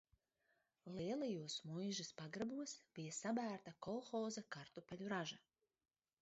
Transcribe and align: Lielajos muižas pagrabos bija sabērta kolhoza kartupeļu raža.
Lielajos 0.93 1.57
muižas 1.73 2.09
pagrabos 2.21 2.73
bija 2.95 3.13
sabērta 3.19 3.75
kolhoza 3.89 4.45
kartupeļu 4.57 5.13
raža. 5.15 5.41